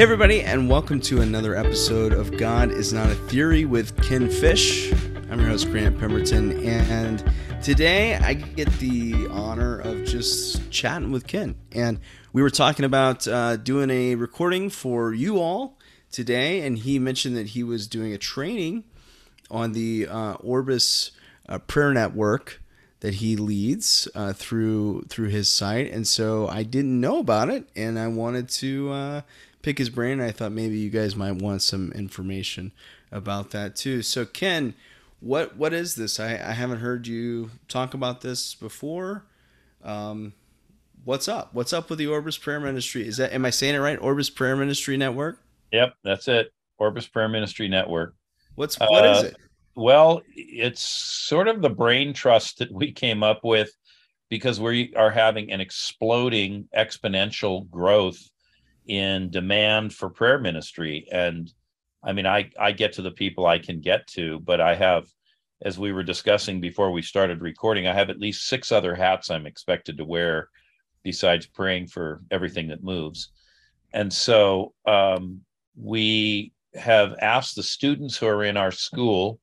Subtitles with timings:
[0.00, 4.30] Hey, everybody, and welcome to another episode of God is Not a Theory with Ken
[4.30, 4.90] Fish.
[5.30, 7.22] I'm your host, Grant Pemberton, and
[7.62, 11.54] today I get the honor of just chatting with Ken.
[11.72, 12.00] And
[12.32, 15.76] we were talking about uh, doing a recording for you all
[16.10, 18.84] today, and he mentioned that he was doing a training
[19.50, 21.10] on the uh, Orbis
[21.46, 22.62] uh, Prayer Network
[23.00, 27.68] that he leads uh, through through his site, and so I didn't know about it,
[27.76, 29.20] and I wanted to uh,
[29.62, 30.20] pick his brain.
[30.20, 32.72] I thought maybe you guys might want some information
[33.12, 34.02] about that too.
[34.02, 34.74] So Ken,
[35.20, 36.18] what what is this?
[36.18, 39.24] I, I haven't heard you talk about this before.
[39.82, 40.32] Um,
[41.04, 41.50] what's up?
[41.52, 43.06] What's up with the Orbis Prayer Ministry?
[43.06, 44.00] Is that am I saying it right?
[44.00, 45.40] Orbis Prayer Ministry Network.
[45.72, 46.52] Yep, that's it.
[46.78, 48.14] Orbis Prayer Ministry Network.
[48.54, 49.36] What's what uh, is it?
[49.76, 53.70] Well, it's sort of the brain trust that we came up with
[54.28, 58.20] because we are having an exploding exponential growth
[58.86, 61.06] in demand for prayer ministry.
[61.10, 61.52] And
[62.02, 65.06] i mean i i get to the people i can get to but i have
[65.60, 69.30] as we were discussing before we started recording i have at least six other hats
[69.30, 70.48] i'm expected to wear
[71.02, 73.30] besides praying for everything that moves.
[73.92, 75.40] And so um,
[75.76, 79.40] we have asked the students who are in our school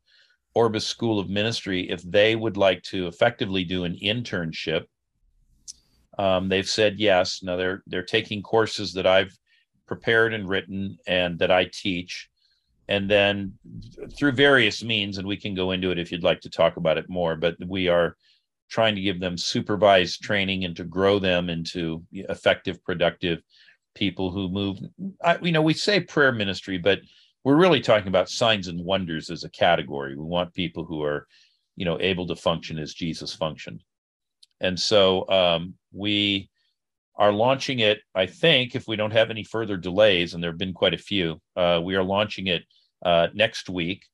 [0.54, 4.86] orbis school of ministry if they would like to effectively do an internship
[6.18, 7.42] um, they've said yes.
[7.44, 9.36] Now they're they're taking courses that I've
[9.88, 12.30] prepared and written and that I teach,
[12.88, 13.54] and then
[14.18, 16.98] through various means, and we can go into it if you'd like to talk about
[16.98, 17.36] it more.
[17.36, 18.16] But we are
[18.70, 23.42] trying to give them supervised training and to grow them into effective, productive
[23.96, 24.80] people who move.
[25.24, 27.00] I, you know, we say prayer ministry, but
[27.44, 30.16] we're really talking about signs and wonders as a category.
[30.18, 31.28] We want people who are,
[31.76, 33.84] you know, able to function as Jesus functioned.
[34.60, 36.50] And so um, we
[37.16, 40.60] are launching it, I think, if we don't have any further delays, and there have
[40.60, 42.64] been quite a few, uh, we are launching it
[43.04, 44.06] uh, next week.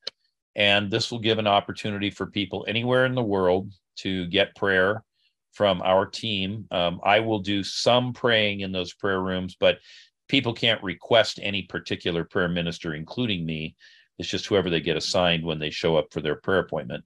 [0.56, 5.04] And this will give an opportunity for people anywhere in the world to get prayer
[5.52, 6.66] from our team.
[6.72, 9.80] Um, I will do some praying in those prayer rooms, but
[10.30, 13.76] people can't request any particular prayer minister, including me.
[14.20, 17.04] It's just whoever they get assigned when they show up for their prayer appointment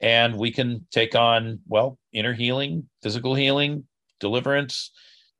[0.00, 3.84] and we can take on well inner healing physical healing
[4.20, 4.92] deliverance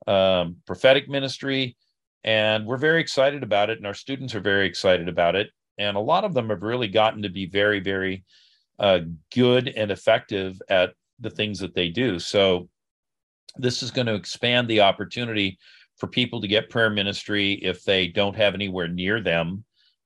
[0.06, 1.76] um, prophetic ministry
[2.24, 5.50] and we're very excited about it and our students are very excited about it.
[5.78, 8.24] And a lot of them have really gotten to be very very
[8.78, 9.00] uh,
[9.34, 12.18] good and effective at the things that they do.
[12.18, 12.68] So
[13.56, 15.58] this is going to expand the opportunity
[15.98, 19.64] for people to get prayer ministry if they don't have anywhere near them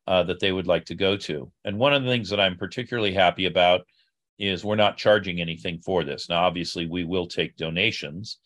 [0.09, 1.51] uh, that they would like to go to.
[1.65, 3.83] And one of the things that i'm particularly happy about
[4.39, 6.29] is we're not charging anything for this.
[6.29, 8.39] Now, obviously, we will take donations,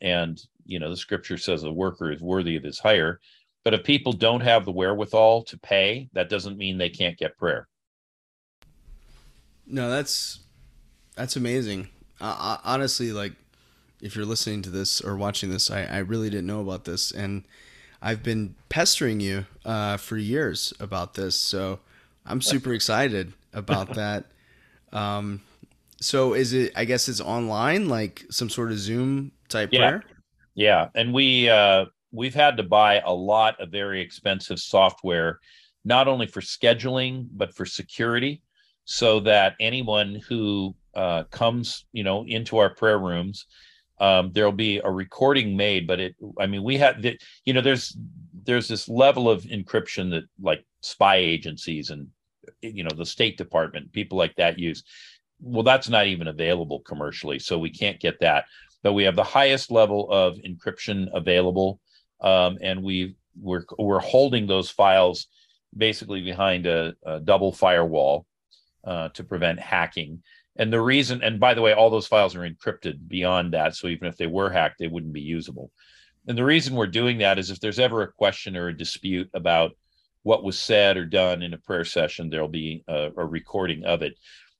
[0.00, 3.20] and you know the scripture says a worker is worthy of his hire.
[3.64, 7.36] But if people don't have the wherewithal to pay, that doesn't mean they can't get
[7.36, 7.66] prayer.
[9.66, 10.40] No, that's
[11.16, 11.88] that's amazing.
[12.20, 13.32] Uh, honestly, like
[14.00, 17.10] if you're listening to this or watching this, I, I really didn't know about this,
[17.10, 17.44] and
[18.00, 21.34] I've been pestering you uh, for years about this.
[21.34, 21.80] So
[22.24, 24.26] I'm super excited about that.
[24.92, 25.42] Um,
[26.00, 26.72] so is it?
[26.76, 29.78] I guess it's online, like some sort of Zoom type yeah.
[29.78, 30.02] prayer.
[30.54, 35.38] Yeah, and we uh, we've had to buy a lot of very expensive software,
[35.84, 38.42] not only for scheduling but for security,
[38.84, 43.46] so that anyone who uh, comes, you know, into our prayer rooms,
[44.00, 45.86] um, there'll be a recording made.
[45.86, 47.18] But it, I mean, we had, that.
[47.44, 47.96] you know, there's
[48.46, 52.06] there's this level of encryption that like spy agencies and
[52.62, 54.84] you know the state department people like that use
[55.40, 58.44] well that's not even available commercially so we can't get that
[58.86, 61.80] but we have the highest level of encryption available.
[62.20, 65.26] Um, and we we're we're holding those files
[65.76, 68.26] basically behind a, a double firewall
[68.84, 70.22] uh, to prevent hacking.
[70.54, 73.74] And the reason and by the way all those files are encrypted beyond that.
[73.74, 75.72] So even if they were hacked they wouldn't be usable.
[76.28, 79.28] And the reason we're doing that is if there's ever a question or a dispute
[79.34, 79.72] about
[80.22, 84.02] what was said or done in a prayer session, there'll be a, a recording of
[84.02, 84.16] it.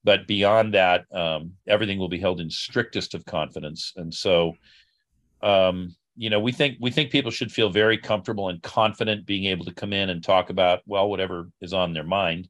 [0.07, 3.93] But beyond that, um, everything will be held in strictest of confidence.
[3.97, 4.53] And so,
[5.43, 9.47] um, you know, we think we think people should feel very comfortable and confident being
[9.47, 12.49] able to come in and talk about well whatever is on their mind.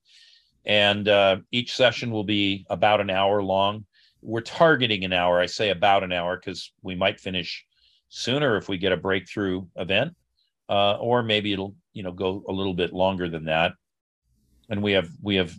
[0.67, 3.87] And uh, each session will be about an hour long.
[4.21, 5.41] We're targeting an hour.
[5.41, 7.65] I say about an hour because we might finish
[8.11, 10.15] sooner if we get a breakthrough event
[10.69, 13.73] uh, or maybe it'll you know go a little bit longer than that.
[14.69, 15.55] And we have we have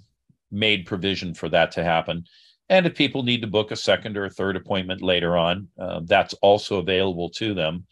[0.52, 2.26] made provision for that to happen.
[2.70, 6.02] And if people need to book a second or a third appointment later on, uh,
[6.04, 7.86] that's also available to them.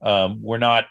[0.00, 0.86] Um, we're not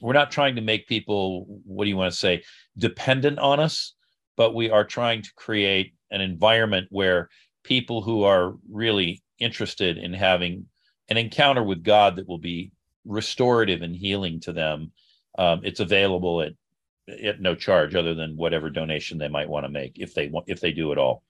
[0.00, 2.42] we're not trying to make people what do you want to say
[2.76, 3.94] dependent on us
[4.36, 7.28] but we are trying to create an environment where
[7.64, 10.66] people who are really interested in having
[11.08, 12.70] an encounter with god that will be
[13.04, 14.92] restorative and healing to them
[15.38, 16.52] um, it's available at
[17.22, 20.44] at no charge other than whatever donation they might want to make if they want
[20.48, 21.22] if they do it all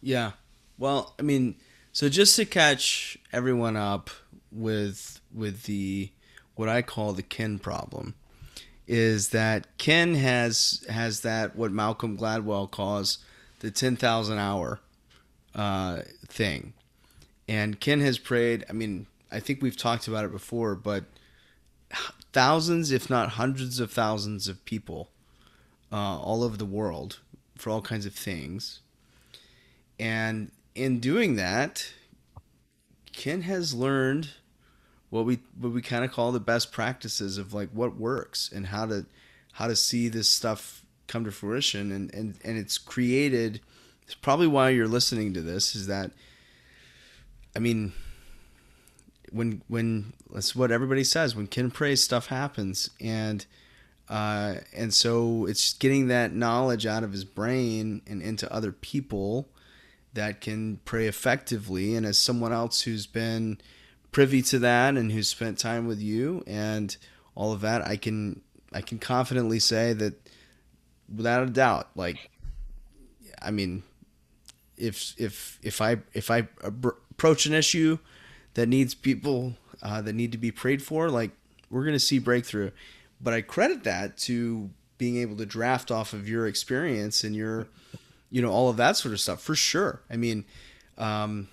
[0.00, 0.32] yeah
[0.78, 1.56] well i mean
[1.92, 4.10] so just to catch everyone up
[4.52, 6.10] with with the
[6.54, 8.14] what I call the kin problem
[8.86, 13.18] is that Ken has has that what Malcolm Gladwell calls
[13.60, 14.80] the ten thousand hour
[15.54, 16.74] uh, thing,
[17.48, 18.64] and Ken has prayed.
[18.68, 21.04] I mean, I think we've talked about it before, but
[22.32, 25.10] thousands, if not hundreds of thousands of people
[25.92, 27.20] uh, all over the world
[27.56, 28.80] for all kinds of things,
[29.98, 31.92] and in doing that,
[33.12, 34.30] Ken has learned
[35.10, 38.66] what we what we kind of call the best practices of like what works and
[38.66, 39.06] how to
[39.52, 41.90] how to see this stuff come to fruition.
[41.92, 43.60] And and and it's created
[44.10, 46.10] it's probably why you're listening to this is that
[47.54, 47.92] i mean
[49.30, 51.34] when when that's what everybody says.
[51.34, 53.44] When ken prays stuff happens and
[54.08, 59.48] uh, and so it's getting that knowledge out of his brain and into other people
[60.14, 61.94] that can pray effectively.
[61.94, 63.60] And as someone else who's been
[64.10, 66.96] privy to that and who's spent time with you and
[67.36, 68.40] all of that, I can
[68.72, 70.14] I can confidently say that
[71.14, 72.30] without a doubt, like
[73.40, 73.84] I mean,
[74.76, 77.98] if if if I if I approach an issue
[78.54, 81.30] that needs people uh, that need to be prayed for, like
[81.70, 82.70] we're gonna see breakthrough.
[83.20, 87.66] But I credit that to being able to draft off of your experience and your,
[88.30, 90.02] you know, all of that sort of stuff for sure.
[90.10, 90.44] I mean,
[90.98, 91.48] um,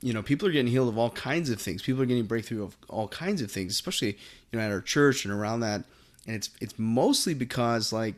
[0.00, 1.82] you know, people are getting healed of all kinds of things.
[1.82, 4.18] People are getting breakthrough of all kinds of things, especially
[4.50, 5.84] you know at our church and around that.
[6.26, 8.14] And it's it's mostly because like,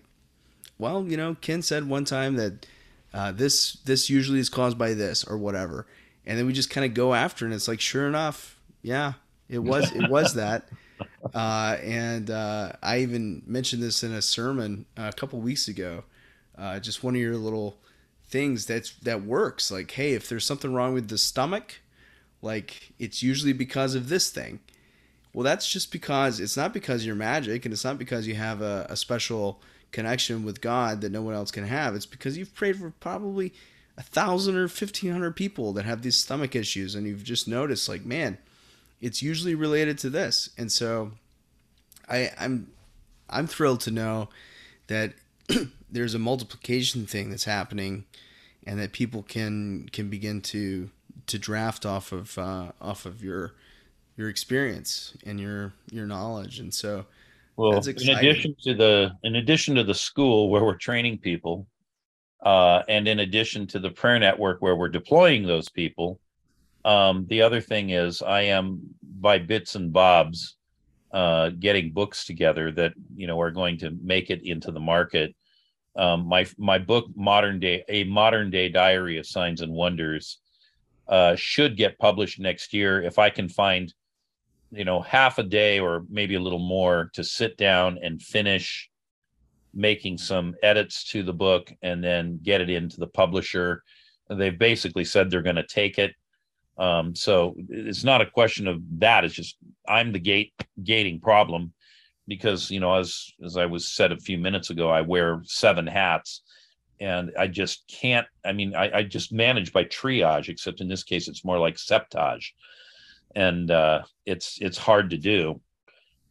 [0.79, 2.67] well, you know, Ken said one time that
[3.13, 5.87] uh, this this usually is caused by this or whatever,
[6.29, 9.15] and then we just kind of go after, it and it's like, sure enough, yeah,
[9.49, 10.69] it was it was that.
[11.33, 16.03] Uh, and uh, I even mentioned this in a sermon a couple weeks ago.
[16.57, 17.79] Uh, just one of your little
[18.29, 21.81] things that's that works like hey if there's something wrong with the stomach
[22.43, 24.61] like it's usually because of this thing
[25.33, 28.61] well that's just because it's not because you're magic and it's not because you have
[28.61, 32.55] a, a special connection with god that no one else can have it's because you've
[32.55, 33.53] prayed for probably
[33.99, 37.89] a thousand or fifteen hundred people that have these stomach issues and you've just noticed
[37.89, 38.39] like man
[39.01, 41.13] it's usually related to this and so
[42.09, 42.69] i i'm
[43.29, 44.31] i'm thrilled to know
[44.87, 45.13] that
[45.91, 48.05] there's a multiplication thing that's happening,
[48.67, 50.91] and that people can can begin to
[51.27, 53.55] to draft off of uh, off of your
[54.17, 57.07] your experience and your your knowledge, and so.
[57.57, 61.67] Well, in addition to the in addition to the school where we're training people,
[62.43, 66.21] uh, and in addition to the prayer network where we're deploying those people,
[66.85, 68.81] um, the other thing is I am
[69.21, 70.57] by bits and bobs
[71.13, 75.35] uh, getting books together that you know are going to make it into the market.
[75.97, 80.39] Um, my my book modern day a modern day diary of signs and wonders
[81.09, 83.03] uh, should get published next year.
[83.03, 83.93] If i can find
[84.71, 88.91] you know half a day or maybe a little more to sit down and finish
[89.79, 93.83] making some edits to the book and then get it into the publisher.
[94.29, 96.15] They've basically said they're going to take it.
[96.77, 99.57] Um, so it's not a question of that it's just
[99.89, 100.53] i'm the gate
[100.85, 101.73] gating problem
[102.29, 105.89] because you know as as i was said a few minutes ago i wear seven
[105.89, 106.43] hats
[107.01, 111.03] and i just can't i mean i, I just manage by triage except in this
[111.03, 112.53] case it's more like septage.
[113.35, 115.61] And uh, it's it's hard to do.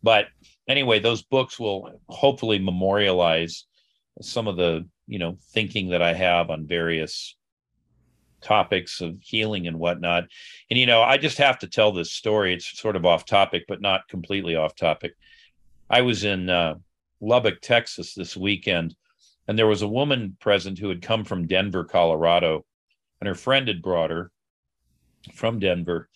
[0.03, 0.27] But
[0.67, 3.65] anyway those books will hopefully memorialize
[4.21, 7.35] some of the you know thinking that i have on various
[8.41, 10.25] topics of healing and whatnot.
[10.69, 12.53] And you know i just have to tell this story.
[12.53, 15.13] It's sort of off topic but not completely off topic.
[15.89, 16.75] I was in uh,
[17.21, 18.95] Lubbock, Texas this weekend,
[19.47, 22.65] and there was a woman present who had come from Denver, Colorado,
[23.21, 24.31] and her friend had brought her
[25.33, 26.09] from Denver.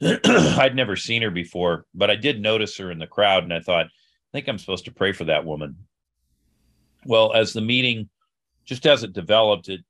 [0.24, 3.60] I'd never seen her before, but I did notice her in the crowd, and I
[3.60, 3.90] thought, I
[4.32, 5.76] think I'm supposed to pray for that woman.
[7.06, 8.10] Well, as the meeting,
[8.64, 9.80] just as it developed, it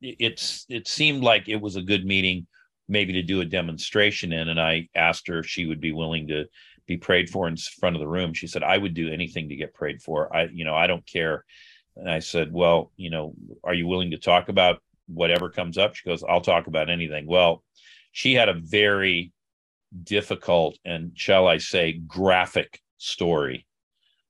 [0.00, 2.46] it's it seemed like it was a good meeting,
[2.88, 6.28] maybe to do a demonstration in, and I asked her if she would be willing
[6.28, 6.46] to
[6.86, 8.34] be prayed for in front of the room.
[8.34, 10.34] She said, I would do anything to get prayed for.
[10.34, 11.44] I, you know, I don't care.
[11.96, 15.94] And I said, Well, you know, are you willing to talk about whatever comes up?
[15.94, 17.26] She goes, I'll talk about anything.
[17.26, 17.62] Well,
[18.12, 19.32] she had a very
[20.02, 23.66] difficult and, shall I say, graphic story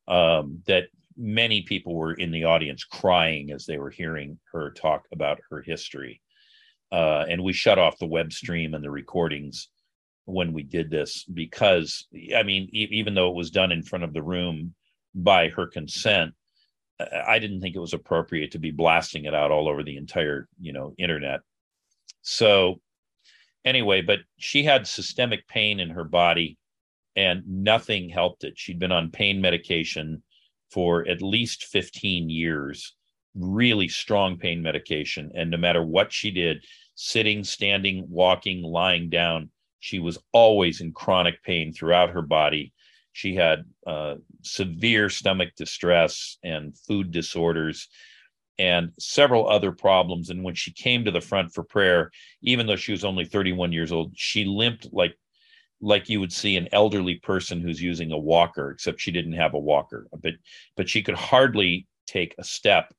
[0.09, 0.85] um, that
[1.17, 5.63] many people were in the audience crying as they were hearing her talk about her
[5.63, 6.21] history.
[6.93, 9.69] Uh, and we shut off the web stream and the recordings
[10.27, 12.07] when we did this because,
[12.37, 14.75] I mean, e- even though it was done in front of the room
[15.15, 16.35] by her consent,
[17.01, 20.49] I didn't think it was appropriate to be blasting it out all over the entire,
[20.61, 21.41] you know, internet.
[22.23, 22.81] So,
[23.65, 26.59] anyway, but she had systemic pain in her body
[27.17, 28.55] and nothing helped it.
[28.57, 30.23] She'd been on pain medication
[30.71, 32.95] for at least 15 years,
[33.35, 35.31] really strong pain medication.
[35.35, 40.93] And no matter what she did, sitting, standing, walking, lying down, she was always in
[40.93, 42.73] chronic pain throughout her body.
[43.13, 47.89] She had uh, severe stomach distress and food disorders
[48.59, 50.31] and several other problems.
[50.31, 52.11] And when she came to the front for prayer,
[52.43, 55.17] even though she was only 31 years old, she limped like
[55.81, 59.55] like you would see an elderly person who's using a walker, except she didn't have
[59.55, 60.07] a walker.
[60.23, 60.35] But
[60.77, 62.95] but she could hardly take a step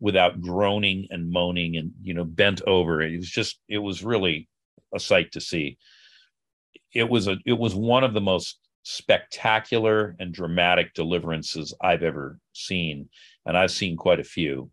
[0.00, 3.00] without groaning and moaning and you know bent over.
[3.02, 4.48] It was just it was really
[4.94, 5.78] a sight to see.
[6.92, 12.38] It was a it was one of the most spectacular and dramatic deliverances I've ever
[12.52, 13.08] seen,
[13.46, 14.70] and I've seen quite a few.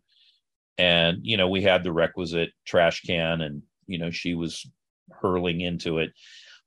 [0.78, 4.66] And you know, we had the requisite trash can, and you know, she was
[5.12, 6.14] hurling into it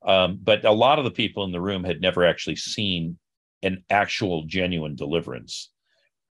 [0.04, 3.18] um, but a lot of the people in the room had never actually seen
[3.62, 5.70] an actual genuine deliverance.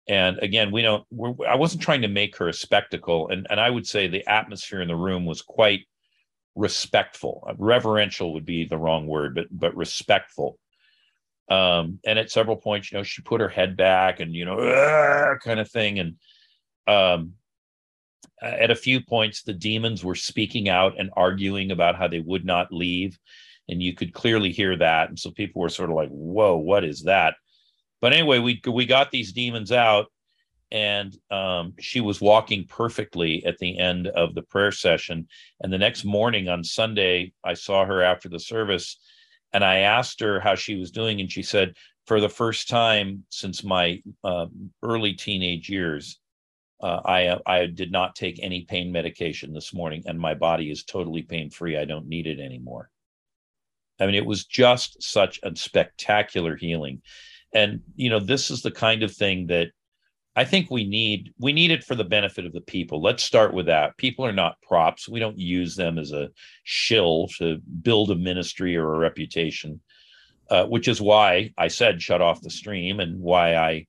[0.07, 1.05] And again, we don't,
[1.45, 3.27] I wasn't trying to make her a spectacle.
[3.27, 5.81] And, and I would say the atmosphere in the room was quite
[6.55, 7.45] respectful.
[7.57, 10.57] Reverential would be the wrong word, but, but respectful.
[11.49, 15.35] Um, and at several points, you know, she put her head back and, you know,
[15.43, 15.99] kind of thing.
[15.99, 16.15] And
[16.87, 17.33] um,
[18.41, 22.45] at a few points, the demons were speaking out and arguing about how they would
[22.45, 23.17] not leave
[23.69, 26.83] and you could clearly hear that and so people were sort of like whoa what
[26.83, 27.35] is that?
[28.01, 30.07] But anyway we we got these demons out
[30.71, 35.27] and um, she was walking perfectly at the end of the prayer session
[35.61, 38.99] and the next morning on sunday i saw her after the service
[39.53, 41.73] and i asked her how she was doing and she said
[42.05, 44.47] for the first time since my uh,
[44.83, 46.19] early teenage years
[46.81, 50.83] uh, I I did not take any pain medication this morning, and my body is
[50.83, 51.77] totally pain free.
[51.77, 52.89] I don't need it anymore.
[53.99, 57.01] I mean, it was just such a spectacular healing.
[57.53, 59.69] And, you know, this is the kind of thing that
[60.35, 61.33] I think we need.
[61.39, 63.01] We need it for the benefit of the people.
[63.01, 63.97] Let's start with that.
[63.97, 65.09] People are not props.
[65.09, 66.29] We don't use them as a
[66.63, 69.81] shill to build a ministry or a reputation,
[70.51, 73.87] uh, which is why I said shut off the stream and why I,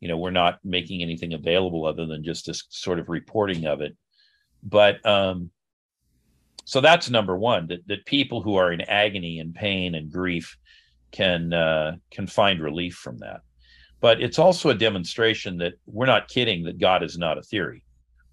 [0.00, 3.80] you know, we're not making anything available other than just this sort of reporting of
[3.80, 3.96] it.
[4.62, 5.50] But um,
[6.64, 10.56] so that's number one that, that people who are in agony and pain and grief
[11.10, 13.40] can uh, can find relief from that
[14.00, 17.82] but it's also a demonstration that we're not kidding that god is not a theory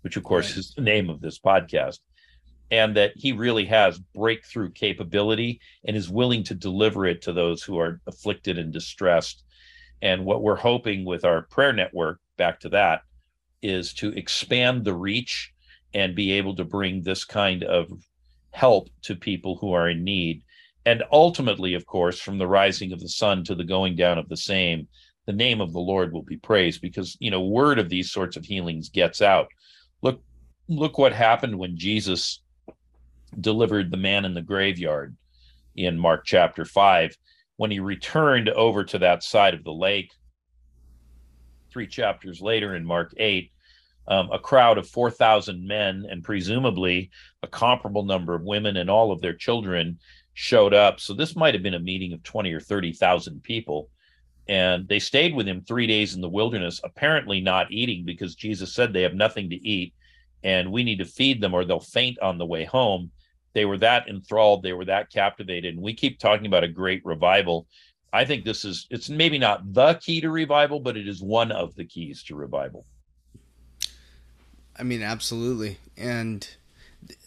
[0.01, 0.57] which of course right.
[0.57, 1.99] is the name of this podcast
[2.69, 7.63] and that he really has breakthrough capability and is willing to deliver it to those
[7.63, 9.45] who are afflicted and distressed
[10.01, 13.01] and what we're hoping with our prayer network back to that
[13.61, 15.53] is to expand the reach
[15.93, 17.91] and be able to bring this kind of
[18.51, 20.43] help to people who are in need.
[20.85, 24.29] And ultimately, of course, from the rising of the sun to the going down of
[24.29, 24.87] the same,
[25.25, 28.37] the name of the Lord will be praised because, you know, word of these sorts
[28.37, 29.47] of healings gets out.
[30.01, 30.21] Look,
[30.69, 32.41] look what happened when Jesus
[33.39, 35.15] delivered the man in the graveyard
[35.75, 37.15] in Mark chapter 5.
[37.57, 40.11] When he returned over to that side of the lake,
[41.71, 43.51] three chapters later in Mark 8,
[44.07, 47.09] um, a crowd of 4,000 men and presumably
[47.43, 49.99] a comparable number of women and all of their children
[50.33, 50.99] showed up.
[50.99, 53.89] So this might have been a meeting of 20 or 30,000 people.
[54.47, 58.73] And they stayed with him three days in the wilderness, apparently not eating because Jesus
[58.73, 59.93] said they have nothing to eat
[60.43, 63.11] and we need to feed them or they'll faint on the way home.
[63.53, 65.73] They were that enthralled, they were that captivated.
[65.73, 67.67] And we keep talking about a great revival.
[68.13, 71.51] I think this is, it's maybe not the key to revival, but it is one
[71.51, 72.85] of the keys to revival.
[74.79, 75.79] I mean, absolutely.
[75.97, 76.47] And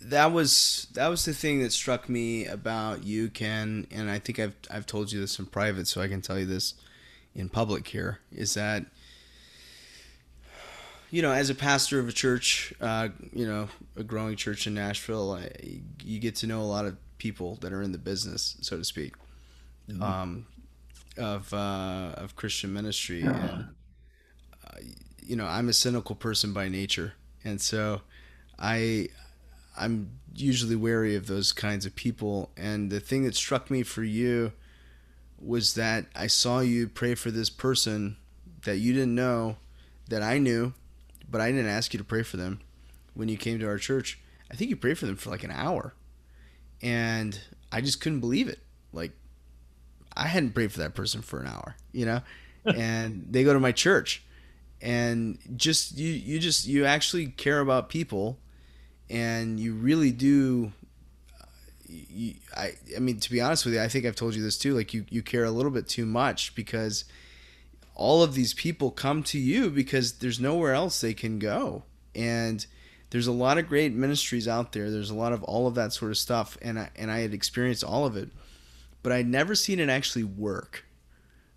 [0.00, 3.86] that was that was the thing that struck me about you, Ken.
[3.90, 6.46] And I think I've I've told you this in private, so I can tell you
[6.46, 6.74] this
[7.34, 8.18] in public here.
[8.32, 8.86] Is that
[11.10, 14.74] you know, as a pastor of a church, uh, you know, a growing church in
[14.74, 15.50] Nashville, I,
[16.04, 18.84] you get to know a lot of people that are in the business, so to
[18.84, 19.14] speak,
[19.88, 20.02] mm-hmm.
[20.02, 20.46] um,
[21.18, 23.22] of uh, of Christian ministry.
[23.22, 23.68] And
[24.66, 24.78] uh,
[25.22, 27.14] you know, I'm a cynical person by nature,
[27.44, 28.02] and so
[28.58, 29.08] I
[29.76, 32.50] I'm usually wary of those kinds of people.
[32.56, 34.52] And the thing that struck me for you
[35.40, 38.16] was that I saw you pray for this person
[38.64, 39.56] that you didn't know
[40.08, 40.74] that I knew,
[41.30, 42.60] but I didn't ask you to pray for them
[43.14, 44.18] when you came to our church.
[44.50, 45.94] I think you prayed for them for like an hour.
[46.82, 47.38] And
[47.70, 48.58] I just couldn't believe it.
[48.92, 49.12] Like
[50.16, 52.22] I hadn't prayed for that person for an hour, you know?
[52.64, 54.24] and they go to my church.
[54.82, 58.38] And just you you just you actually care about people
[59.10, 60.72] and you really do
[61.38, 61.44] uh,
[61.86, 64.56] you, I I mean to be honest with you, I think I've told you this
[64.56, 64.74] too.
[64.74, 67.04] Like you you care a little bit too much because
[68.00, 72.66] all of these people come to you because there's nowhere else they can go, and
[73.10, 74.90] there's a lot of great ministries out there.
[74.90, 77.34] There's a lot of all of that sort of stuff, and I and I had
[77.34, 78.30] experienced all of it,
[79.02, 80.86] but I'd never seen it actually work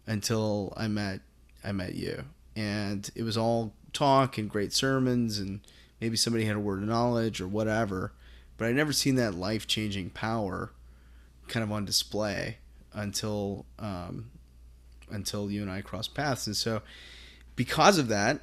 [0.05, 1.21] until I met
[1.63, 2.25] I met you,
[2.57, 5.61] and it was all talk and great sermons, and
[6.01, 8.11] maybe somebody had a word of knowledge or whatever,
[8.57, 10.73] but I'd never seen that life changing power
[11.47, 12.57] kind of on display
[12.91, 14.29] until um,
[15.09, 16.81] until you and I cross paths, and so
[17.55, 18.41] because of that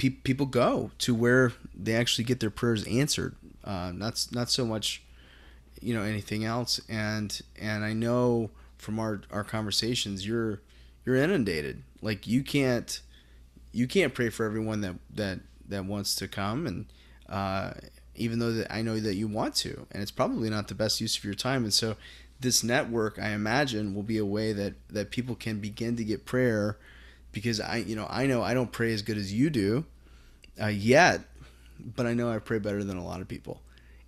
[0.00, 3.36] pe- people go to where they actually get their prayers answered.
[3.62, 5.02] Uh, not not so much,
[5.80, 6.80] you know, anything else.
[6.88, 10.60] And and I know from our our conversations, you're
[11.04, 11.82] you're inundated.
[12.00, 13.00] Like you can't
[13.72, 16.86] you can't pray for everyone that that that wants to come, and
[17.28, 17.72] uh,
[18.16, 21.00] even though that I know that you want to, and it's probably not the best
[21.00, 21.62] use of your time.
[21.64, 21.96] And so
[22.40, 26.26] this network, I imagine, will be a way that that people can begin to get
[26.26, 26.78] prayer
[27.32, 29.84] because I, you know, I know I don't pray as good as you do
[30.60, 31.20] uh, yet,
[31.78, 33.60] but I know I pray better than a lot of people,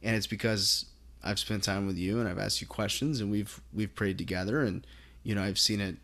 [0.02, 0.86] and it's because
[1.22, 4.62] I've spent time with you and I've asked you questions and we've we've prayed together
[4.62, 4.84] and
[5.22, 5.96] you know I've seen it,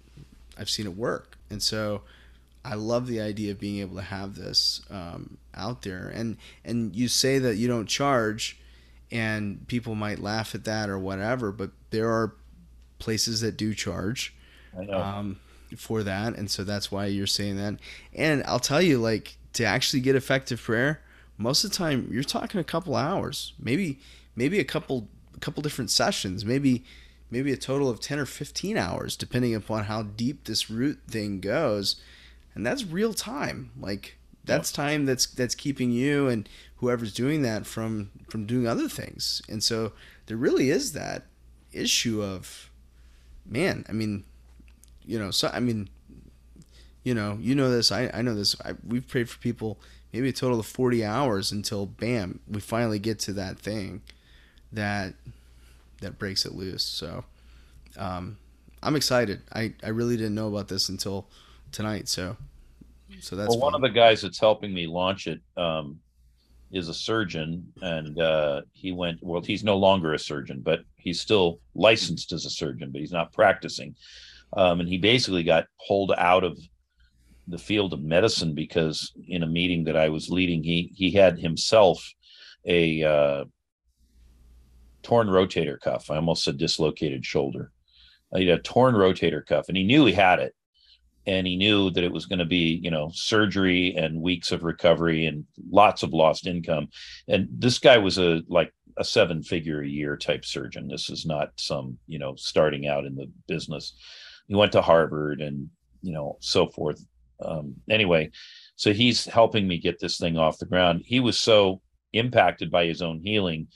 [0.57, 2.03] I've seen it work, and so
[2.65, 6.95] I love the idea of being able to have this um, out there, and and
[6.95, 8.59] you say that you don't charge,
[9.11, 12.35] and people might laugh at that or whatever, but there are
[12.99, 14.35] places that do charge.
[14.77, 15.41] Um,
[15.77, 17.79] for that, and so that's why you're saying that.
[18.15, 21.03] And I'll tell you, like to actually get effective prayer,
[21.37, 23.99] most of the time you're talking a couple hours, maybe
[24.35, 26.85] maybe a couple a couple different sessions, maybe
[27.31, 31.41] maybe a total of 10 or 15 hours depending upon how deep this root thing
[31.41, 32.01] goes.
[32.55, 33.71] And that's real time.
[33.79, 38.89] Like that's time that's that's keeping you and whoever's doing that from from doing other
[38.89, 39.43] things.
[39.49, 39.93] And so
[40.27, 41.27] there really is that
[41.73, 42.71] issue of
[43.47, 44.25] man, I mean,
[45.05, 45.89] you know, so I mean,
[47.03, 47.91] you know, you know this.
[47.91, 48.57] I, I know this.
[48.65, 49.79] I, we've prayed for people
[50.13, 54.03] maybe a total of 40 hours until bam, we finally get to that thing
[54.73, 55.15] that
[56.01, 56.85] that breaks it loose.
[56.85, 57.25] So
[57.97, 58.39] um,
[58.83, 59.43] I'm excited.
[59.53, 61.27] I, I really didn't know about this until
[61.73, 62.09] tonight.
[62.09, 62.37] So
[63.21, 65.99] so that's well, one of the guys that's helping me launch it um,
[66.71, 69.19] is a surgeon, and uh, he went.
[69.23, 73.13] Well, he's no longer a surgeon, but he's still licensed as a surgeon, but he's
[73.13, 73.95] not practicing.
[74.55, 76.59] Um, and he basically got pulled out of
[77.49, 81.39] the field of medicine because in a meeting that I was leading, he he had
[81.39, 82.13] himself
[82.67, 83.45] a uh,
[85.03, 86.11] torn rotator cuff.
[86.11, 87.73] I almost said dislocated shoulder.
[88.37, 90.55] He had a torn rotator cuff, and he knew he had it,
[91.27, 94.63] and he knew that it was going to be you know surgery and weeks of
[94.63, 96.89] recovery and lots of lost income.
[97.29, 100.89] And this guy was a like a seven figure a year type surgeon.
[100.89, 103.95] This is not some you know starting out in the business.
[104.47, 105.69] He went to Harvard and
[106.03, 107.05] you know so forth
[107.41, 108.31] um, anyway,
[108.77, 111.03] so he's helping me get this thing off the ground.
[111.05, 111.81] He was so
[112.13, 113.69] impacted by his own healing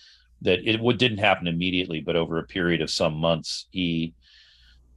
[0.43, 4.15] that it would, didn't happen immediately, but over a period of some months, he,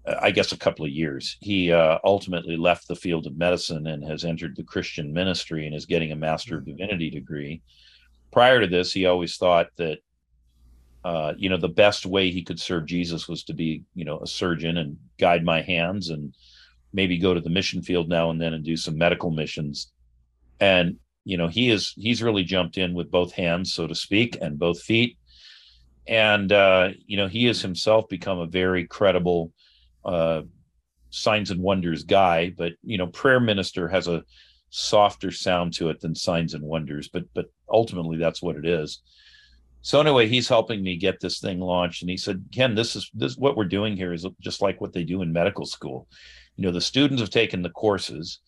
[0.08, 4.04] I guess, a couple of years, he uh, ultimately left the field of medicine and
[4.04, 6.78] has entered the Christian ministry and is getting a Master of mm-hmm.
[6.78, 7.62] Divinity degree.
[8.32, 10.00] Prior to this, he always thought that
[11.06, 14.20] uh, you know, the best way he could serve Jesus was to be, you know,
[14.22, 16.34] a surgeon and guide my hands and
[16.94, 19.91] maybe go to the mission field now and then and do some medical missions.
[20.60, 24.38] And you know, he is he's really jumped in with both hands, so to speak,
[24.41, 25.18] and both feet.
[26.08, 29.52] And uh, you know, he has himself become a very credible
[30.06, 30.41] uh,
[31.10, 32.54] signs and wonders guy.
[32.56, 34.24] But you know, prayer minister has a
[34.70, 37.10] softer sound to it than signs and wonders.
[37.10, 39.02] But but ultimately, that's what it is.
[39.82, 43.10] So anyway, he's helping me get this thing launched, and he said, "Ken, this is
[43.13, 46.08] this what we're doing here is just like what they do in medical school
[46.56, 48.39] you know the students have taken the courses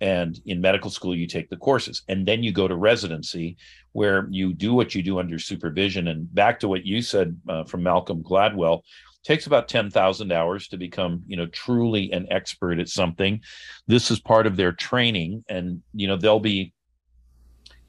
[0.00, 3.56] and in medical school you take the courses and then you go to residency
[3.92, 7.64] where you do what you do under supervision and back to what you said uh,
[7.64, 8.80] from malcolm gladwell
[9.24, 13.40] takes about 10,000 hours to become you know truly an expert at something
[13.86, 16.72] this is part of their training and you know they'll be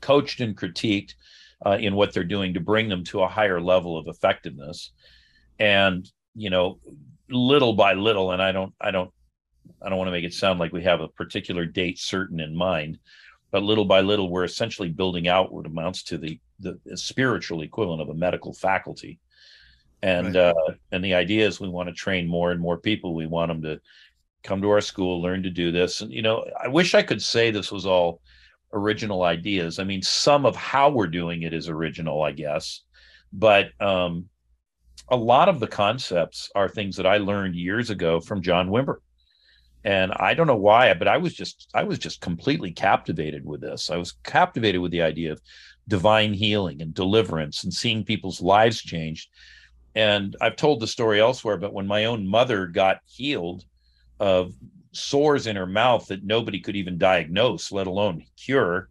[0.01, 1.13] coached and critiqued
[1.65, 4.91] uh, in what they're doing to bring them to a higher level of effectiveness
[5.59, 6.79] and you know
[7.29, 9.11] little by little, and I don't, I don't,
[9.81, 12.55] I don't want to make it sound like we have a particular date certain in
[12.55, 12.99] mind,
[13.51, 18.01] but little by little, we're essentially building out what amounts to the the spiritual equivalent
[18.01, 19.19] of a medical faculty.
[20.05, 20.55] And right.
[20.55, 23.15] uh, and the idea is we want to train more and more people.
[23.15, 23.81] We want them to
[24.43, 26.01] come to our school, learn to do this.
[26.01, 28.21] And you know, I wish I could say this was all
[28.71, 29.79] original ideas.
[29.79, 32.81] I mean, some of how we're doing it is original, I guess,
[33.33, 34.29] but um,
[35.09, 38.97] a lot of the concepts are things that I learned years ago from John Wimber.
[39.83, 43.61] And I don't know why, but I was just I was just completely captivated with
[43.61, 43.89] this.
[43.89, 45.41] I was captivated with the idea of
[45.87, 49.29] divine healing and deliverance and seeing people's lives changed.
[49.95, 53.63] And I've told the story elsewhere, but when my own mother got healed
[54.19, 54.53] of
[54.91, 58.89] sores in her mouth that nobody could even diagnose, let alone cure,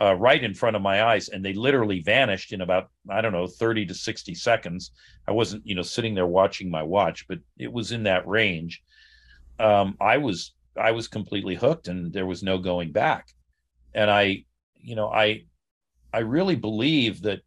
[0.00, 3.32] uh, right in front of my eyes, and they literally vanished in about I don't
[3.32, 4.92] know 30 to 60 seconds.
[5.26, 8.82] I wasn't you know sitting there watching my watch, but it was in that range.
[9.58, 13.28] Um, I was I was completely hooked, and there was no going back.
[13.94, 15.44] And I, you know, I
[16.12, 17.40] I really believe that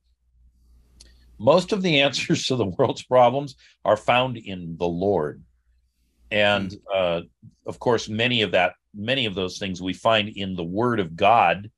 [1.39, 5.41] most of the answers to the world's problems are found in the Lord.
[6.32, 6.80] And mm.
[6.93, 7.21] uh,
[7.65, 11.15] of course, many of that, many of those things we find in the Word of
[11.15, 11.71] God,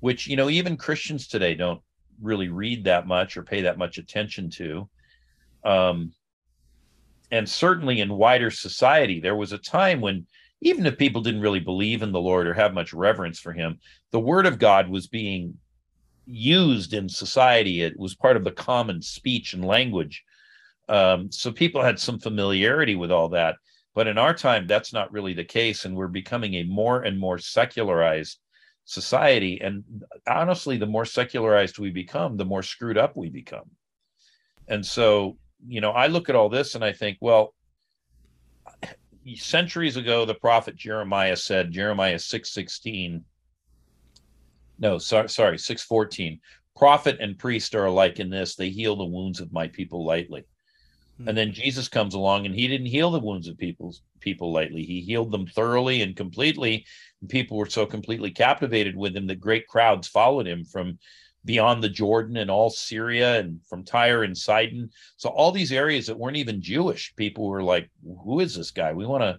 [0.00, 1.80] which you know even Christians today don't
[2.22, 4.88] really read that much or pay that much attention to.
[5.64, 6.12] Um,
[7.30, 10.26] and certainly in wider society, there was a time when
[10.60, 13.78] even if people didn't really believe in the Lord or have much reverence for Him,
[14.12, 15.58] the Word of God was being
[16.26, 17.82] used in society.
[17.82, 20.24] It was part of the common speech and language.
[20.88, 23.56] Um, so people had some familiarity with all that.
[23.94, 25.84] But in our time, that's not really the case.
[25.84, 28.38] And we're becoming a more and more secularized
[28.84, 29.60] society.
[29.60, 29.84] And
[30.28, 33.70] honestly, the more secularized we become, the more screwed up we become.
[34.68, 37.54] And so, you know, I look at all this and I think, well,
[39.36, 43.24] centuries ago, the prophet Jeremiah said, Jeremiah 616,
[44.78, 46.40] no, sorry, sorry, 614.
[46.76, 48.56] Prophet and priest are alike in this.
[48.56, 50.44] They heal the wounds of my people lightly.
[51.18, 51.28] Hmm.
[51.28, 54.82] And then Jesus comes along and he didn't heal the wounds of people's people lightly.
[54.82, 56.84] He healed them thoroughly and completely.
[57.20, 60.98] And people were so completely captivated with him that great crowds followed him from
[61.44, 64.90] beyond the Jordan and all Syria and from Tyre and Sidon.
[65.16, 67.90] So all these areas that weren't even Jewish, people were like,
[68.24, 68.92] who is this guy?
[68.92, 69.38] We want to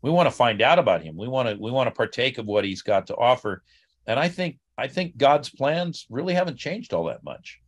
[0.00, 1.16] we want to find out about him.
[1.16, 3.62] We want to we want to partake of what he's got to offer.
[4.06, 7.60] And I think I think God's plans really haven't changed all that much.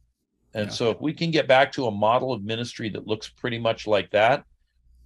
[0.55, 0.73] And yeah.
[0.73, 3.87] so if we can get back to a model of ministry that looks pretty much
[3.87, 4.45] like that,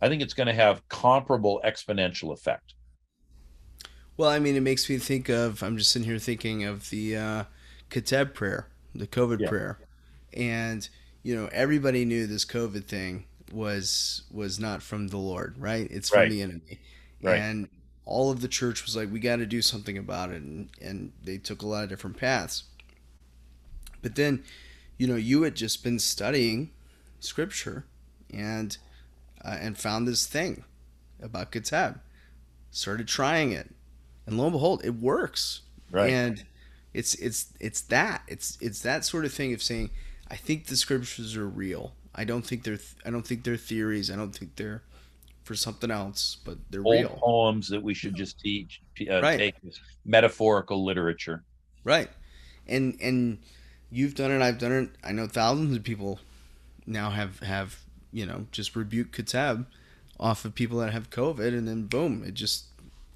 [0.01, 2.75] I think it's going to have comparable exponential effect.
[4.17, 7.17] Well, I mean, it makes me think of, I'm just sitting here thinking of the
[7.17, 7.45] uh,
[7.91, 9.49] Keteb prayer, the COVID yeah.
[9.49, 9.79] prayer.
[10.35, 10.89] And,
[11.23, 15.89] you know, everybody knew this COVID thing was was not from the Lord, right?
[15.91, 16.79] It's from the enemy.
[17.23, 17.39] Right.
[17.39, 17.69] And
[18.09, 20.43] all of the church was like, we got to do something about it.
[20.43, 22.65] And, and they took a lot of different paths.
[24.01, 24.43] But then,
[24.97, 26.71] you know, you had just been studying
[27.21, 27.85] scripture
[28.33, 28.77] and
[29.45, 30.65] uh, and found this thing
[31.21, 32.01] about Keteb.
[32.71, 33.71] Started trying it,
[34.27, 35.63] and lo and behold, it works.
[35.91, 36.11] Right.
[36.11, 36.45] And
[36.95, 39.91] it's it's it's that it's it's that sort of thing of saying,
[40.31, 41.93] I think the scriptures are real.
[42.15, 44.11] I don't think they're I don't think they're theories.
[44.11, 44.83] I don't think they're
[45.49, 49.39] for something else, but they're Old real poems that we should just teach, uh, right.
[49.39, 51.43] take as metaphorical literature.
[51.85, 52.11] Right,
[52.67, 53.39] and and
[53.91, 54.91] you've done it, I've done it.
[55.03, 56.21] I know thousands of people
[56.87, 57.81] now have have
[58.13, 59.65] you know just rebuke Keteb
[60.21, 62.67] off of people that have COVID, and then boom, it just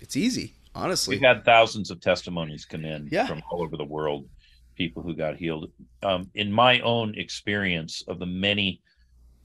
[0.00, 0.54] it's easy.
[0.74, 3.26] Honestly, we've had thousands of testimonies come in yeah.
[3.26, 4.26] from all over the world,
[4.74, 5.70] people who got healed.
[6.02, 8.80] Um, in my own experience of the many,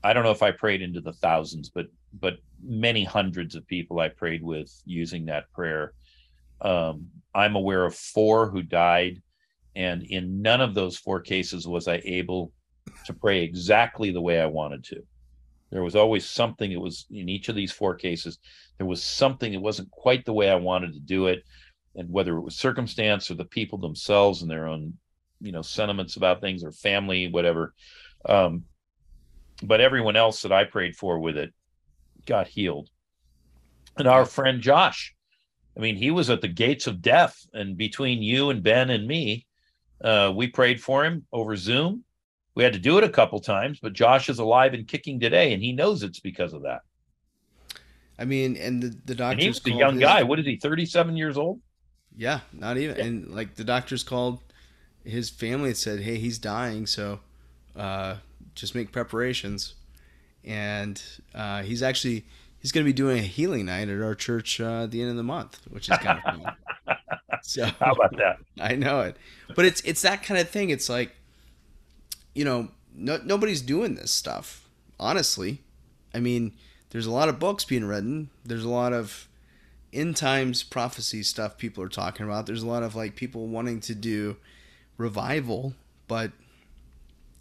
[0.06, 4.00] I don't know if I prayed into the thousands, but but many hundreds of people
[4.00, 5.94] I prayed with using that prayer.
[6.62, 9.22] Um, I'm aware of four who died,
[9.76, 12.52] and in none of those four cases was I able
[13.06, 15.04] to pray exactly the way I wanted to.
[15.70, 16.72] There was always something.
[16.72, 18.40] It was in each of these four cases,
[18.78, 21.44] there was something that wasn't quite the way I wanted to do it,
[21.96, 24.94] and whether it was circumstance or the people themselves and their own,
[25.42, 27.74] you know, sentiments about things or family, whatever.
[28.28, 28.64] Um,
[29.64, 31.54] but everyone else that I prayed for with it
[32.28, 32.90] got healed.
[33.98, 35.16] And our friend Josh,
[35.76, 37.36] I mean, he was at the gates of death.
[37.54, 39.48] And between you and Ben and me,
[40.04, 42.04] uh, we prayed for him over Zoom.
[42.54, 45.54] We had to do it a couple times, but Josh is alive and kicking today,
[45.54, 46.82] and he knows it's because of that.
[48.18, 49.44] I mean, and the the doctor.
[49.44, 50.24] He's a young his, guy.
[50.24, 50.56] What is he?
[50.58, 51.60] Thirty-seven years old.
[52.16, 52.98] Yeah, not even.
[52.98, 53.04] Yeah.
[53.04, 54.42] And like the doctors called
[55.04, 57.20] his family and said, "Hey, he's dying, so
[57.76, 58.16] uh,
[58.56, 59.76] just make preparations."
[60.48, 61.02] And
[61.36, 62.26] uh, he's actually
[62.60, 65.12] he's going to be doing a healing night at our church uh, at the end
[65.12, 66.56] of the month, which is kind of fun.
[67.44, 68.40] So how about that?
[68.60, 69.16] I know it,
[69.56, 70.70] but it's it's that kind of thing.
[70.70, 71.16] It's like,
[72.34, 74.68] you know, no, nobody's doing this stuff.
[75.00, 75.62] Honestly,
[76.14, 76.54] I mean,
[76.90, 78.32] there's a lot of books being written.
[78.44, 79.30] There's a lot of
[79.94, 82.48] end times prophecy stuff people are talking about.
[82.48, 84.38] There's a lot of like people wanting to do
[84.98, 85.74] revival,
[86.08, 86.32] but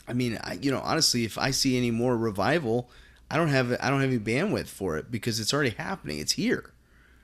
[0.09, 2.91] I mean, I, you know, honestly, if I see any more revival,
[3.31, 6.19] I don't have I don't have any bandwidth for it because it's already happening.
[6.19, 6.73] It's here,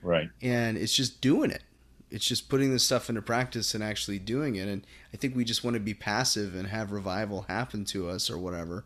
[0.01, 0.29] right?
[0.41, 1.63] And it's just doing it.
[2.11, 4.67] It's just putting this stuff into practice and actually doing it.
[4.67, 8.29] And I think we just want to be passive and have revival happen to us
[8.29, 8.85] or whatever.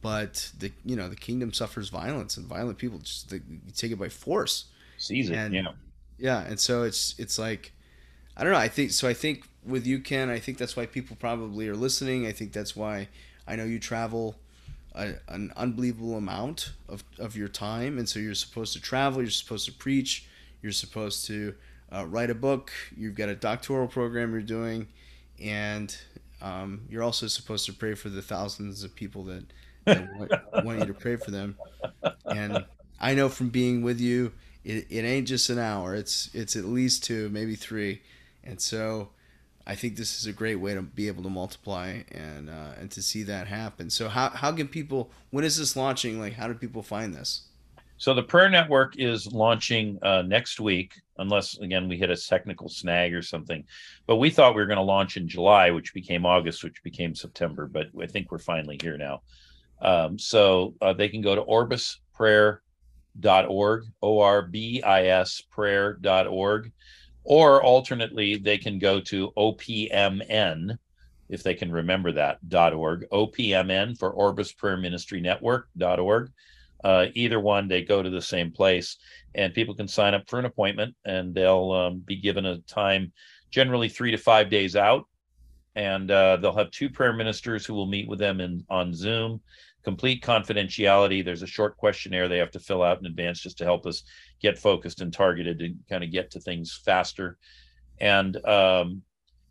[0.00, 3.40] But the you know the kingdom suffers violence, and violent people just they,
[3.74, 4.66] take it by force.
[4.96, 5.68] Seize it, and, yeah,
[6.18, 6.40] yeah.
[6.40, 7.72] And so it's it's like
[8.36, 8.58] I don't know.
[8.58, 9.08] I think so.
[9.08, 12.26] I think with you, Ken, I think that's why people probably are listening.
[12.26, 13.08] I think that's why
[13.46, 14.36] I know you travel
[14.94, 17.98] a, an unbelievable amount of, of your time.
[17.98, 20.26] And so you're supposed to travel, you're supposed to preach,
[20.62, 21.54] you're supposed to
[21.92, 24.88] uh, write a book, you've got a doctoral program you're doing,
[25.42, 25.96] and
[26.42, 29.44] um, you're also supposed to pray for the thousands of people that,
[29.84, 30.08] that
[30.52, 31.56] want, want, you to pray for them.
[32.26, 32.64] And
[33.00, 34.32] I know from being with you,
[34.64, 35.94] it, it ain't just an hour.
[35.94, 38.00] It's it's at least two, maybe three.
[38.42, 39.10] And so
[39.66, 42.90] I think this is a great way to be able to multiply and uh, and
[42.90, 43.88] to see that happen.
[43.88, 45.10] So how how can people?
[45.30, 46.20] When is this launching?
[46.20, 47.48] Like, how do people find this?
[47.96, 52.68] So the Prayer Network is launching uh, next week, unless again we hit a technical
[52.68, 53.64] snag or something.
[54.06, 57.14] But we thought we were going to launch in July, which became August, which became
[57.14, 57.66] September.
[57.66, 59.22] But I think we're finally here now.
[59.80, 66.70] Um, so uh, they can go to orbisprayer.org, O R B I S prayer.org
[67.24, 70.78] or alternately, they can go to OPMN,
[71.28, 76.30] if they can remember that, .org, OPMN for Orbis Prayer Ministry Network.org.
[76.84, 78.98] Uh, either one, they go to the same place,
[79.34, 83.10] and people can sign up for an appointment, and they'll um, be given a time,
[83.50, 85.06] generally three to five days out,
[85.74, 89.40] and uh, they'll have two prayer ministers who will meet with them in on Zoom
[89.84, 91.24] complete confidentiality.
[91.24, 94.02] There's a short questionnaire they have to fill out in advance just to help us
[94.40, 97.38] get focused and targeted and kind of get to things faster.
[98.00, 99.02] And um,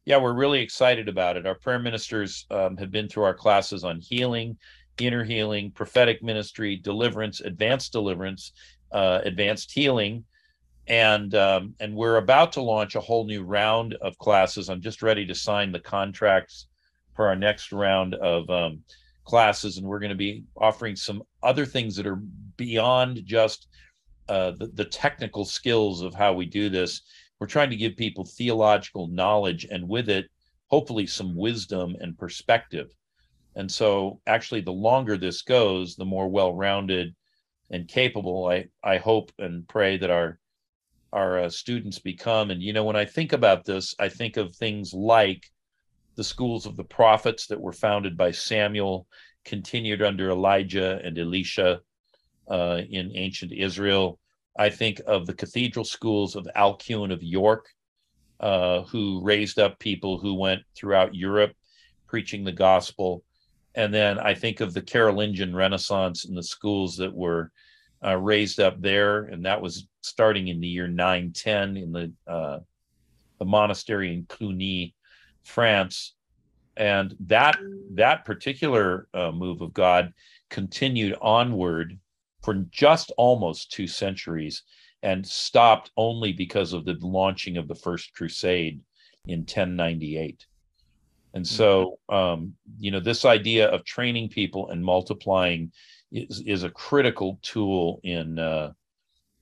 [0.05, 1.45] yeah, we're really excited about it.
[1.45, 4.57] Our prayer ministers um, have been through our classes on healing,
[4.99, 8.51] inner healing, prophetic ministry, deliverance, advanced deliverance,
[8.91, 10.25] uh, advanced healing.
[10.87, 14.69] And um, and we're about to launch a whole new round of classes.
[14.69, 16.67] I'm just ready to sign the contracts
[17.15, 18.81] for our next round of um,
[19.23, 22.21] classes, and we're going to be offering some other things that are
[22.57, 23.67] beyond just
[24.29, 27.01] uh, the, the technical skills of how we do this.
[27.39, 30.29] We're trying to give people theological knowledge, and with it,
[30.67, 32.89] hopefully, some wisdom and perspective.
[33.55, 37.15] And so, actually, the longer this goes, the more well-rounded
[37.69, 40.39] and capable I I hope and pray that our
[41.11, 42.51] our uh, students become.
[42.51, 45.49] And you know, when I think about this, I think of things like
[46.15, 49.07] the schools of the prophets that were founded by Samuel,
[49.45, 51.81] continued under Elijah and Elisha
[52.49, 54.19] uh, in ancient Israel.
[54.57, 57.65] I think of the cathedral schools of Alcuin of York,
[58.39, 61.53] uh, who raised up people who went throughout Europe
[62.07, 63.23] preaching the gospel.
[63.73, 67.51] And then I think of the Carolingian Renaissance and the schools that were
[68.05, 72.59] uh, raised up there, and that was starting in the year 910 in the uh,
[73.39, 74.93] the monastery in Cluny
[75.43, 76.13] France,
[76.77, 77.57] and that
[77.91, 80.13] that particular uh, move of God
[80.49, 81.99] continued onward
[82.41, 84.63] for just almost two centuries
[85.01, 88.81] and stopped only because of the launching of the first crusade
[89.27, 90.45] in 1098
[91.33, 95.71] and so um, you know this idea of training people and multiplying
[96.11, 98.71] is, is a critical tool in uh,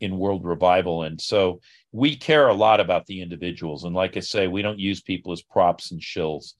[0.02, 1.04] in world revival.
[1.04, 3.84] And so we care a lot about the individuals.
[3.84, 6.54] And like i say we don't use people as props and shills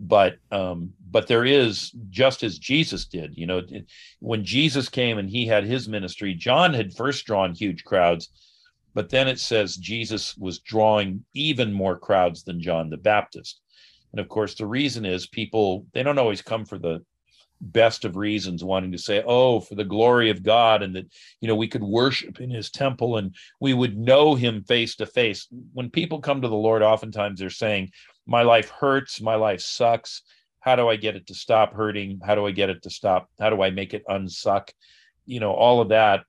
[0.00, 3.60] but um but there is just as jesus did you know
[4.20, 8.30] when jesus came and he had his ministry john had first drawn huge crowds
[8.94, 13.60] but then it says jesus was drawing even more crowds than john the baptist.
[14.12, 17.04] And of course the reason is people they don't always come for the
[17.60, 21.06] best of reasons wanting to say oh for the glory of god and that
[21.40, 25.06] you know we could worship in his temple and we would know him face to
[25.06, 25.46] face.
[25.74, 27.90] When people come to the lord oftentimes they're saying
[28.26, 30.22] my life hurts my life sucks.
[30.60, 32.20] How do i get it to stop hurting?
[32.24, 33.28] How do i get it to stop?
[33.38, 34.70] How do i make it unsuck?
[35.26, 36.24] You know all of that.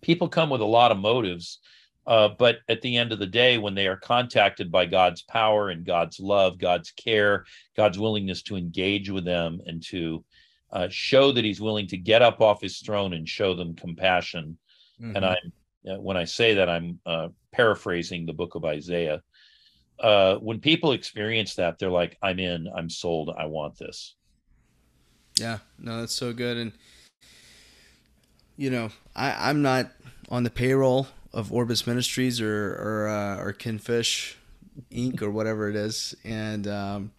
[0.00, 1.60] People come with a lot of motives
[2.06, 5.70] uh, but at the end of the day, when they are contacted by God's power
[5.70, 10.24] and God's love, God's care, God's willingness to engage with them and to
[10.70, 14.58] uh, show that He's willing to get up off His throne and show them compassion,
[15.00, 15.16] mm-hmm.
[15.16, 15.52] and I'm
[16.02, 19.22] when I say that I'm uh, paraphrasing the book of Isaiah.
[19.98, 22.68] Uh, when people experience that, they're like, "I'm in.
[22.74, 23.30] I'm sold.
[23.36, 24.14] I want this."
[25.38, 26.72] Yeah, no, that's so good, and
[28.56, 29.90] you know, I I'm not
[30.28, 34.38] on the payroll of Orbis Ministries or or uh, or Ken Fish
[34.90, 35.20] Inc.
[35.20, 37.10] or whatever it is, and um,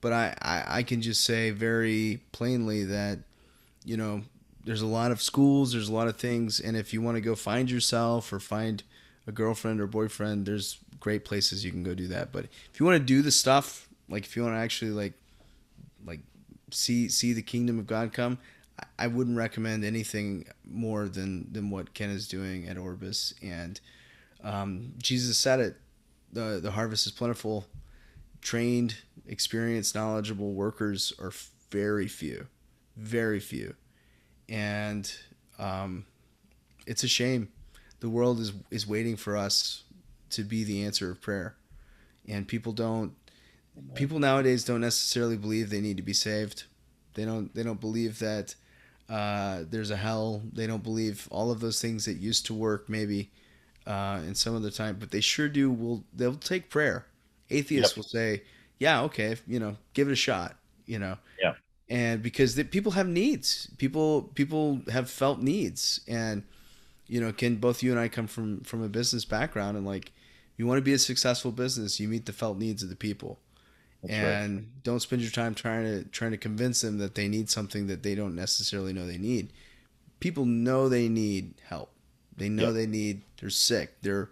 [0.00, 3.18] but I, I I can just say very plainly that
[3.84, 4.22] you know
[4.64, 7.20] there's a lot of schools, there's a lot of things, and if you want to
[7.20, 8.82] go find yourself or find
[9.26, 12.32] a girlfriend or boyfriend, there's great places you can go do that.
[12.32, 15.14] But if you want to do the stuff, like if you want to actually like
[16.06, 16.20] like
[16.70, 18.38] see see the kingdom of God come,
[18.98, 23.34] I wouldn't recommend anything more than than what Ken is doing at Orbis.
[23.42, 23.80] And
[24.42, 25.76] um, Jesus said it:
[26.32, 27.66] the the harvest is plentiful,
[28.40, 31.32] trained, experienced, knowledgeable workers are
[31.70, 32.46] very few,
[32.96, 33.74] very few
[34.48, 35.12] and
[35.58, 36.04] um,
[36.86, 37.48] it's a shame.
[38.00, 39.84] The world is is waiting for us
[40.30, 41.56] to be the answer of prayer,
[42.28, 43.14] and people don't.
[43.94, 46.64] People nowadays don't necessarily believe they need to be saved.
[47.14, 47.54] They don't.
[47.54, 48.54] They don't believe that
[49.08, 50.42] uh, there's a hell.
[50.52, 53.30] They don't believe all of those things that used to work maybe
[53.86, 55.70] uh, in some of the time, but they sure do.
[55.70, 57.06] Will they'll take prayer.
[57.50, 57.96] Atheists yep.
[57.96, 58.42] will say,
[58.78, 61.54] "Yeah, okay, you know, give it a shot." You know, yeah
[61.88, 66.42] and because the, people have needs people people have felt needs and
[67.06, 70.12] you know Ken both you and i come from from a business background and like
[70.56, 73.38] you want to be a successful business you meet the felt needs of the people
[74.04, 74.82] That's and right.
[74.82, 78.02] don't spend your time trying to trying to convince them that they need something that
[78.02, 79.52] they don't necessarily know they need
[80.20, 81.90] people know they need help
[82.36, 82.74] they know yep.
[82.74, 84.30] they need they're sick they're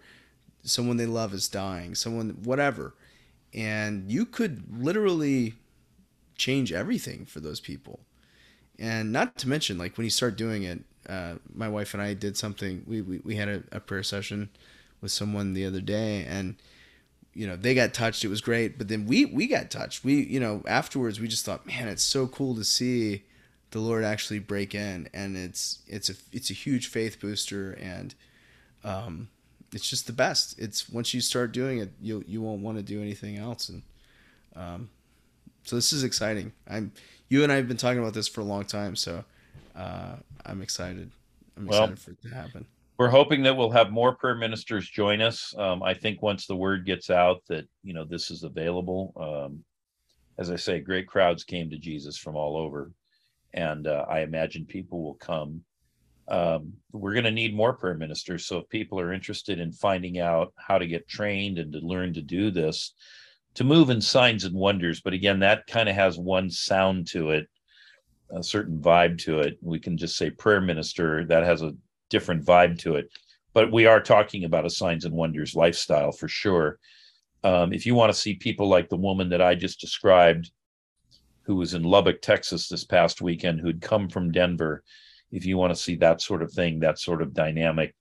[0.63, 2.93] someone they love is dying someone whatever
[3.53, 5.53] and you could literally
[6.35, 7.99] change everything for those people.
[8.79, 12.13] And not to mention, like when you start doing it, uh, my wife and I
[12.13, 12.83] did something.
[12.87, 14.49] We we, we had a, a prayer session
[14.99, 16.55] with someone the other day, and
[17.33, 18.23] you know they got touched.
[18.23, 20.03] It was great, but then we we got touched.
[20.03, 23.23] We you know afterwards we just thought, man, it's so cool to see
[23.71, 28.13] the Lord actually break in, and it's it's a it's a huge faith booster, and
[28.83, 29.29] um,
[29.73, 30.57] it's just the best.
[30.59, 33.81] It's once you start doing it, you you won't want to do anything else, and
[34.55, 34.89] um,
[35.63, 36.53] so this is exciting.
[36.69, 36.91] I'm
[37.29, 39.23] you and I have been talking about this for a long time, so
[39.75, 41.11] uh, I'm excited.
[41.57, 42.65] I'm excited well, for it to happen.
[42.97, 45.53] We're hoping that we'll have more prayer ministers join us.
[45.57, 49.63] Um, I think once the word gets out that you know this is available, um,
[50.37, 52.91] as I say, great crowds came to Jesus from all over,
[53.53, 55.61] and uh, I imagine people will come.
[56.27, 58.45] Um, we're going to need more prayer ministers.
[58.45, 62.13] So if people are interested in finding out how to get trained and to learn
[62.13, 62.93] to do this,
[63.55, 67.31] to move in signs and wonders but again that kind of has one sound to
[67.31, 67.47] it
[68.31, 71.73] a certain vibe to it we can just say prayer minister that has a
[72.13, 73.09] different vibe to it
[73.53, 76.79] but we are talking about a signs and wonders lifestyle for sure.
[77.43, 80.49] Um, if you want to see people like the woman that i just described
[81.41, 84.81] who was in lubbock texas this past weekend who'd come from denver
[85.29, 87.93] if you want to see that sort of thing that sort of dynamic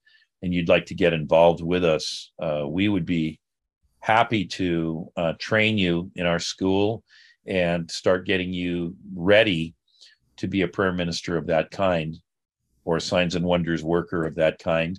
[0.43, 3.41] and you'd like to get involved with us uh, we would be
[3.99, 7.03] happy to uh, train you in our school
[7.45, 9.75] and start getting you ready
[10.37, 12.17] to be a prayer minister of that kind
[12.85, 14.99] or signs and wonders worker of that kind.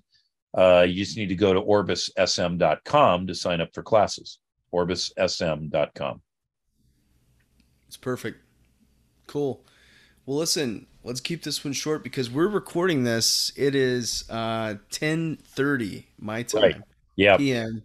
[0.56, 4.40] Uh, you just need to go to orbissm.com to sign up for classes.
[4.74, 6.22] orbissm.com.
[7.88, 8.40] It's perfect.
[9.28, 9.64] Cool.
[10.26, 13.52] Well, listen, let's keep this one short because we're recording this.
[13.56, 16.62] It is uh, 10:30 my time.
[16.62, 16.82] Right.
[17.16, 17.38] Yeah.
[17.38, 17.84] PM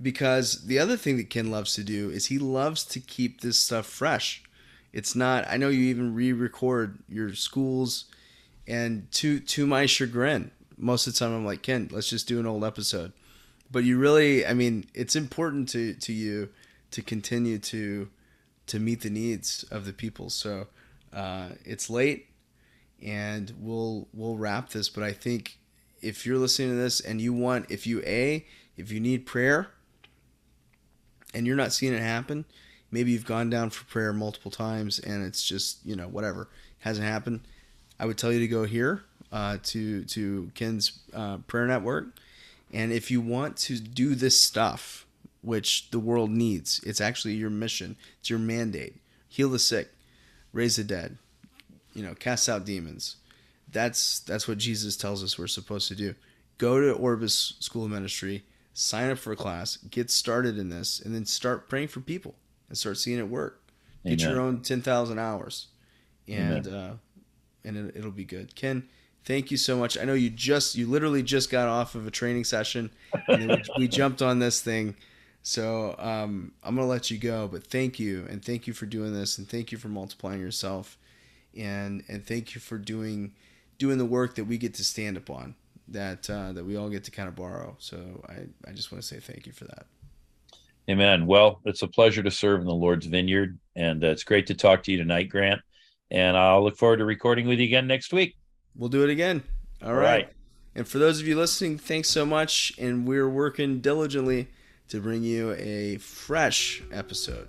[0.00, 3.58] because the other thing that Ken loves to do is he loves to keep this
[3.58, 4.42] stuff fresh.
[4.92, 5.46] It's not.
[5.48, 8.06] I know you even re-record your schools,
[8.68, 12.38] and to to my chagrin, most of the time I'm like Ken, let's just do
[12.38, 13.12] an old episode.
[13.70, 16.50] But you really, I mean, it's important to to you
[16.92, 18.08] to continue to
[18.66, 20.28] to meet the needs of the people.
[20.30, 20.66] So
[21.12, 22.26] uh, it's late,
[23.02, 24.90] and we'll we'll wrap this.
[24.90, 25.58] But I think
[26.02, 28.46] if you're listening to this and you want, if you a
[28.76, 29.68] if you need prayer
[31.34, 32.44] and you're not seeing it happen,
[32.90, 36.48] maybe you've gone down for prayer multiple times and it's just you know whatever
[36.80, 37.40] hasn't happened.
[37.98, 42.06] I would tell you to go here uh, to to Ken's uh, prayer network,
[42.72, 45.06] and if you want to do this stuff,
[45.42, 47.96] which the world needs, it's actually your mission.
[48.20, 48.96] It's your mandate.
[49.28, 49.90] Heal the sick,
[50.52, 51.18] raise the dead,
[51.94, 53.16] you know, cast out demons.
[53.70, 56.14] That's that's what Jesus tells us we're supposed to do.
[56.56, 58.44] Go to Orbis School of Ministry
[58.78, 62.36] sign up for a class, get started in this, and then start praying for people
[62.68, 63.60] and start seeing it work.
[64.04, 64.34] Get Amen.
[64.34, 65.66] your own ten thousand hours,
[66.28, 66.92] and uh,
[67.64, 68.54] and it, will be good.
[68.54, 68.88] Ken,
[69.28, 69.98] Thank you so much.
[69.98, 72.90] I know you just you literally just got off of a training session,
[73.26, 74.96] and we, we, jumped on this thing.
[75.42, 79.12] So um, I'm gonna let you go, but thank you and thank you for doing
[79.12, 80.96] this, and thank you for multiplying yourself,
[81.54, 83.34] and and thank you for doing
[83.76, 85.54] doing the work that we get to stand upon,
[85.88, 87.76] that uh, that we all get to kind of borrow.
[87.78, 89.84] So I I just want to say thank you for that.
[90.88, 91.26] Amen.
[91.26, 94.54] Well, it's a pleasure to serve in the Lord's vineyard, and uh, it's great to
[94.54, 95.60] talk to you tonight, Grant.
[96.10, 98.36] And I'll look forward to recording with you again next week.
[98.74, 99.42] We'll do it again.
[99.82, 100.04] All, All right.
[100.04, 100.32] right.
[100.74, 102.72] And for those of you listening, thanks so much.
[102.78, 104.48] And we're working diligently
[104.88, 107.48] to bring you a fresh episode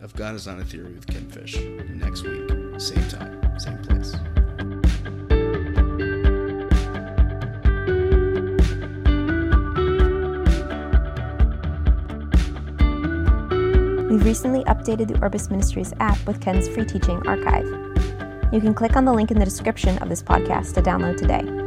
[0.00, 1.56] of God is Not a Theory with Ken Fish
[1.90, 2.48] next week,
[2.80, 4.14] same time, same place.
[14.10, 17.89] We've recently updated the Orbis Ministries app with Ken's free teaching archive.
[18.52, 21.59] You can click on the link in the description of this podcast to download today.